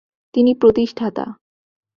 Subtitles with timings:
[0.33, 1.25] তিনি প্রতিষ্ঠাতা।